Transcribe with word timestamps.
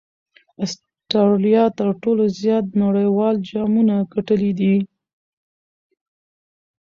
اسټراليا 0.63 1.63
تر 1.77 1.89
ټولو 2.01 2.23
زیات 2.41 2.65
نړۍوال 2.83 3.35
جامونه 3.49 3.95
ګټلي 4.13 4.51
دي. 4.59 4.75